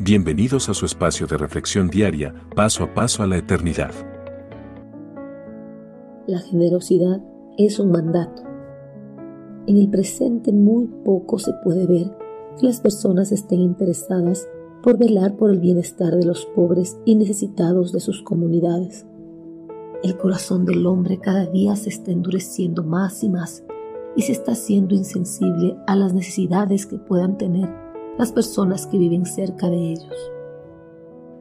Bienvenidos 0.00 0.68
a 0.68 0.74
su 0.74 0.86
espacio 0.86 1.28
de 1.28 1.36
reflexión 1.36 1.86
diaria, 1.86 2.34
paso 2.56 2.82
a 2.82 2.92
paso 2.92 3.22
a 3.22 3.28
la 3.28 3.36
eternidad. 3.36 3.92
La 6.26 6.40
generosidad 6.40 7.22
es 7.56 7.78
un 7.78 7.92
mandato. 7.92 8.42
En 9.68 9.76
el 9.76 9.88
presente 9.90 10.52
muy 10.52 10.88
poco 11.04 11.38
se 11.38 11.52
puede 11.62 11.86
ver 11.86 12.10
que 12.58 12.66
las 12.66 12.80
personas 12.80 13.30
estén 13.30 13.60
interesadas 13.60 14.48
por 14.82 14.98
velar 14.98 15.36
por 15.36 15.52
el 15.52 15.60
bienestar 15.60 16.16
de 16.16 16.26
los 16.26 16.44
pobres 16.44 16.98
y 17.04 17.14
necesitados 17.14 17.92
de 17.92 18.00
sus 18.00 18.20
comunidades. 18.20 19.06
El 20.02 20.16
corazón 20.16 20.64
del 20.64 20.84
hombre 20.86 21.20
cada 21.20 21.46
día 21.46 21.76
se 21.76 21.90
está 21.90 22.10
endureciendo 22.10 22.82
más 22.82 23.22
y 23.22 23.28
más 23.28 23.62
y 24.16 24.22
se 24.22 24.32
está 24.32 24.52
haciendo 24.52 24.96
insensible 24.96 25.76
a 25.86 25.94
las 25.94 26.12
necesidades 26.12 26.84
que 26.84 26.98
puedan 26.98 27.38
tener 27.38 27.83
las 28.18 28.32
personas 28.32 28.86
que 28.86 28.98
viven 28.98 29.26
cerca 29.26 29.68
de 29.68 29.92
ellos. 29.92 30.32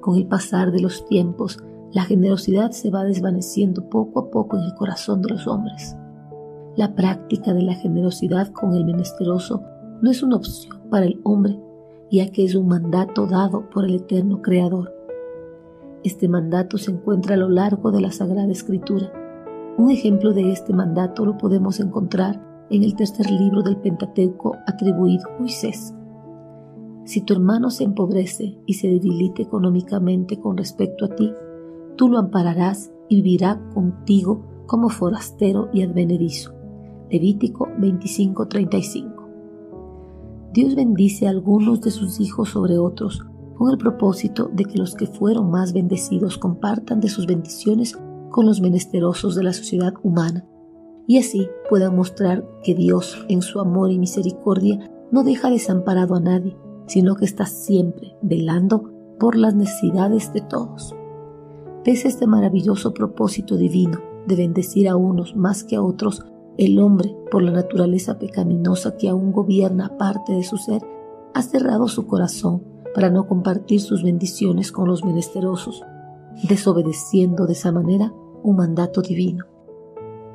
Con 0.00 0.16
el 0.16 0.26
pasar 0.26 0.72
de 0.72 0.80
los 0.80 1.04
tiempos, 1.06 1.62
la 1.92 2.04
generosidad 2.04 2.72
se 2.72 2.90
va 2.90 3.04
desvaneciendo 3.04 3.88
poco 3.88 4.20
a 4.20 4.30
poco 4.30 4.56
en 4.56 4.64
el 4.64 4.74
corazón 4.74 5.22
de 5.22 5.30
los 5.30 5.46
hombres. 5.46 5.96
La 6.76 6.94
práctica 6.94 7.54
de 7.54 7.62
la 7.62 7.74
generosidad 7.74 8.48
con 8.48 8.74
el 8.74 8.84
menesteroso 8.84 9.62
no 10.02 10.10
es 10.10 10.22
una 10.22 10.36
opción 10.36 10.80
para 10.90 11.06
el 11.06 11.20
hombre, 11.22 11.58
ya 12.10 12.30
que 12.30 12.44
es 12.44 12.54
un 12.54 12.66
mandato 12.68 13.26
dado 13.26 13.68
por 13.70 13.84
el 13.84 13.94
eterno 13.94 14.42
Creador. 14.42 14.92
Este 16.02 16.28
mandato 16.28 16.78
se 16.78 16.90
encuentra 16.90 17.34
a 17.34 17.38
lo 17.38 17.48
largo 17.48 17.90
de 17.92 18.00
la 18.00 18.10
Sagrada 18.10 18.50
Escritura. 18.50 19.12
Un 19.78 19.90
ejemplo 19.90 20.32
de 20.32 20.50
este 20.50 20.72
mandato 20.72 21.24
lo 21.24 21.38
podemos 21.38 21.78
encontrar 21.80 22.42
en 22.70 22.82
el 22.82 22.94
tercer 22.96 23.30
libro 23.30 23.62
del 23.62 23.76
Pentateuco 23.76 24.56
atribuido 24.66 25.28
a 25.28 25.38
Moisés. 25.38 25.94
Si 27.04 27.20
tu 27.20 27.34
hermano 27.34 27.70
se 27.70 27.84
empobrece 27.84 28.58
y 28.66 28.74
se 28.74 28.88
debilite 28.88 29.42
económicamente 29.42 30.40
con 30.40 30.56
respecto 30.56 31.04
a 31.04 31.08
ti, 31.08 31.32
tú 31.96 32.08
lo 32.08 32.18
ampararás 32.18 32.92
y 33.08 33.16
vivirá 33.16 33.60
contigo 33.74 34.46
como 34.66 34.88
forastero 34.88 35.68
y 35.72 35.82
advenedizo. 35.82 36.54
Levítico 37.10 37.68
25:35. 37.78 39.12
Dios 40.52 40.74
bendice 40.74 41.26
a 41.26 41.30
algunos 41.30 41.80
de 41.80 41.90
sus 41.90 42.20
hijos 42.20 42.50
sobre 42.50 42.78
otros 42.78 43.24
con 43.56 43.70
el 43.70 43.78
propósito 43.78 44.50
de 44.52 44.64
que 44.64 44.78
los 44.78 44.94
que 44.94 45.06
fueron 45.06 45.50
más 45.50 45.72
bendecidos 45.72 46.38
compartan 46.38 47.00
de 47.00 47.08
sus 47.08 47.26
bendiciones 47.26 47.98
con 48.30 48.46
los 48.46 48.60
menesterosos 48.60 49.36
de 49.36 49.44
la 49.44 49.52
sociedad 49.52 49.94
humana 50.02 50.44
y 51.06 51.18
así 51.18 51.48
puedan 51.68 51.94
mostrar 51.94 52.44
que 52.62 52.74
Dios 52.74 53.24
en 53.28 53.42
su 53.42 53.60
amor 53.60 53.90
y 53.90 53.98
misericordia 53.98 54.90
no 55.10 55.22
deja 55.22 55.50
desamparado 55.50 56.14
a 56.14 56.20
nadie, 56.20 56.56
sino 56.86 57.16
que 57.16 57.24
está 57.24 57.46
siempre 57.46 58.16
velando 58.22 58.90
por 59.18 59.36
las 59.36 59.54
necesidades 59.54 60.32
de 60.32 60.40
todos. 60.40 60.94
Pese 61.84 62.08
este 62.08 62.26
maravilloso 62.26 62.94
propósito 62.94 63.56
divino 63.56 64.00
de 64.26 64.36
bendecir 64.36 64.88
a 64.88 64.96
unos 64.96 65.36
más 65.36 65.64
que 65.64 65.76
a 65.76 65.82
otros, 65.82 66.24
el 66.56 66.78
hombre, 66.78 67.16
por 67.30 67.42
la 67.42 67.50
naturaleza 67.50 68.18
pecaminosa 68.18 68.96
que 68.96 69.08
aún 69.08 69.32
gobierna 69.32 69.96
parte 69.98 70.32
de 70.32 70.44
su 70.44 70.56
ser, 70.56 70.82
ha 71.34 71.42
cerrado 71.42 71.88
su 71.88 72.06
corazón 72.06 72.62
para 72.94 73.10
no 73.10 73.26
compartir 73.26 73.80
sus 73.80 74.02
bendiciones 74.02 74.70
con 74.70 74.88
los 74.88 75.04
menesterosos, 75.04 75.82
desobedeciendo 76.48 77.46
de 77.46 77.52
esa 77.52 77.72
manera 77.72 78.12
un 78.42 78.56
mandato 78.56 79.02
divino. 79.02 79.46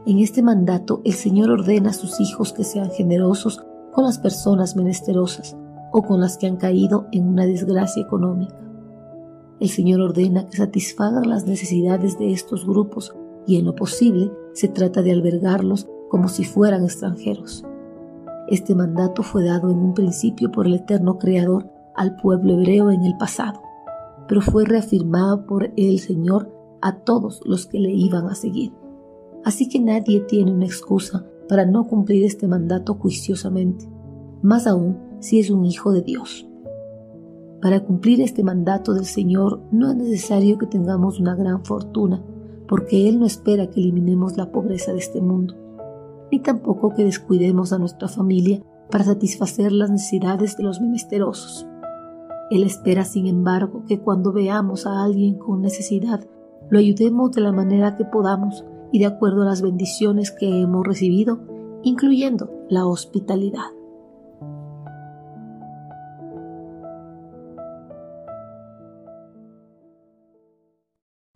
En 0.05 0.19
este 0.19 0.41
mandato 0.41 1.01
el 1.05 1.13
Señor 1.13 1.51
ordena 1.51 1.91
a 1.91 1.93
sus 1.93 2.19
hijos 2.19 2.53
que 2.53 2.63
sean 2.63 2.91
generosos 2.91 3.63
con 3.93 4.03
las 4.03 4.19
personas 4.19 4.75
menesterosas, 4.75 5.57
o 5.91 6.03
con 6.03 6.19
las 6.19 6.37
que 6.37 6.47
han 6.47 6.57
caído 6.57 7.07
en 7.11 7.27
una 7.27 7.45
desgracia 7.45 8.01
económica. 8.01 8.55
El 9.59 9.69
Señor 9.69 10.01
ordena 10.01 10.47
que 10.47 10.57
satisfagan 10.57 11.29
las 11.29 11.45
necesidades 11.45 12.17
de 12.17 12.31
estos 12.31 12.65
grupos 12.65 13.13
y 13.45 13.57
en 13.57 13.65
lo 13.65 13.75
posible 13.75 14.31
se 14.53 14.67
trata 14.67 15.01
de 15.01 15.11
albergarlos 15.11 15.87
como 16.09 16.27
si 16.27 16.43
fueran 16.43 16.83
extranjeros. 16.83 17.65
Este 18.47 18.73
mandato 18.73 19.21
fue 19.21 19.43
dado 19.43 19.69
en 19.69 19.77
un 19.77 19.93
principio 19.93 20.51
por 20.51 20.65
el 20.65 20.75
eterno 20.75 21.17
Creador 21.17 21.69
al 21.95 22.15
pueblo 22.15 22.53
hebreo 22.53 22.89
en 22.91 23.03
el 23.03 23.17
pasado, 23.17 23.61
pero 24.27 24.41
fue 24.41 24.65
reafirmado 24.65 25.45
por 25.45 25.71
el 25.75 25.99
Señor 25.99 26.51
a 26.81 26.99
todos 26.99 27.41
los 27.45 27.67
que 27.67 27.79
le 27.79 27.91
iban 27.91 28.27
a 28.27 28.35
seguir. 28.35 28.71
Así 29.43 29.69
que 29.69 29.79
nadie 29.79 30.21
tiene 30.21 30.51
una 30.51 30.65
excusa 30.65 31.25
para 31.47 31.65
no 31.65 31.87
cumplir 31.87 32.23
este 32.23 32.47
mandato 32.47 32.95
juiciosamente. 32.95 33.85
Más 34.41 34.67
aún, 34.67 34.97
si 35.19 35.39
es 35.39 35.49
un 35.49 35.65
hijo 35.65 35.91
de 35.91 36.01
Dios. 36.01 36.47
Para 37.61 37.81
cumplir 37.81 38.21
este 38.21 38.43
mandato 38.43 38.93
del 38.93 39.05
Señor 39.05 39.61
no 39.71 39.89
es 39.89 39.95
necesario 39.95 40.57
que 40.57 40.67
tengamos 40.67 41.19
una 41.19 41.35
gran 41.35 41.65
fortuna, 41.65 42.23
porque 42.67 43.09
Él 43.09 43.19
no 43.19 43.25
espera 43.25 43.69
que 43.69 43.81
eliminemos 43.81 44.37
la 44.37 44.51
pobreza 44.51 44.93
de 44.93 44.99
este 44.99 45.21
mundo, 45.21 45.55
ni 46.31 46.39
tampoco 46.39 46.93
que 46.93 47.03
descuidemos 47.03 47.73
a 47.73 47.79
nuestra 47.79 48.07
familia 48.07 48.63
para 48.89 49.03
satisfacer 49.03 49.71
las 49.71 49.91
necesidades 49.91 50.55
de 50.55 50.63
los 50.63 50.79
menesterosos. 50.79 51.67
Él 52.49 52.63
espera, 52.63 53.03
sin 53.03 53.27
embargo, 53.27 53.83
que 53.87 53.99
cuando 53.99 54.31
veamos 54.31 54.87
a 54.87 55.03
alguien 55.03 55.37
con 55.37 55.61
necesidad, 55.61 56.25
lo 56.69 56.79
ayudemos 56.79 57.31
de 57.31 57.41
la 57.41 57.51
manera 57.51 57.95
que 57.95 58.05
podamos 58.05 58.65
y 58.91 58.99
de 58.99 59.05
acuerdo 59.05 59.43
a 59.43 59.45
las 59.45 59.61
bendiciones 59.61 60.31
que 60.31 60.61
hemos 60.61 60.85
recibido, 60.85 61.39
incluyendo 61.83 62.51
la 62.69 62.87
hospitalidad. 62.87 63.78